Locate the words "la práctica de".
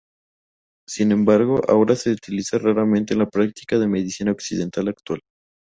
3.19-3.83